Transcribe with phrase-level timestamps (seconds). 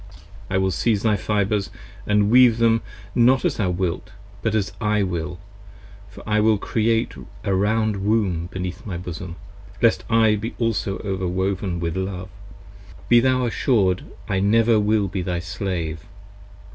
[0.49, 1.69] I will sieze thy fibres
[1.99, 2.81] & weave Them,
[3.13, 4.09] not as thou wilt
[4.41, 5.37] but as I will,
[6.09, 9.35] for I will Create A round Womb beneath my bosom,
[9.79, 12.29] lest I also be over woven 15 With Love;
[13.09, 15.99] be thou assured I never will be thy slave.